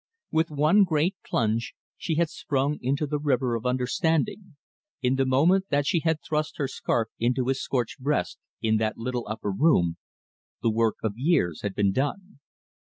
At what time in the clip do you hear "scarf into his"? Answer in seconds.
6.67-7.61